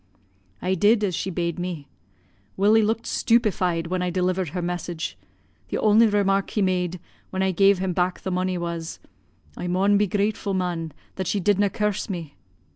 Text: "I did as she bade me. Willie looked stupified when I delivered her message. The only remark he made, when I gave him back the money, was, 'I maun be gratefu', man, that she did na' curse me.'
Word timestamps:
"I 0.63 0.73
did 0.73 1.03
as 1.03 1.13
she 1.13 1.29
bade 1.29 1.59
me. 1.59 1.87
Willie 2.57 2.81
looked 2.81 3.05
stupified 3.05 3.85
when 3.85 4.01
I 4.01 4.09
delivered 4.09 4.49
her 4.49 4.61
message. 4.63 5.15
The 5.69 5.77
only 5.77 6.07
remark 6.07 6.49
he 6.49 6.61
made, 6.63 6.99
when 7.29 7.43
I 7.43 7.51
gave 7.51 7.77
him 7.77 7.93
back 7.93 8.21
the 8.21 8.31
money, 8.31 8.57
was, 8.57 8.97
'I 9.57 9.67
maun 9.67 9.99
be 9.99 10.07
gratefu', 10.07 10.55
man, 10.55 10.91
that 11.17 11.27
she 11.27 11.39
did 11.39 11.59
na' 11.59 11.69
curse 11.69 12.09
me.' 12.09 12.35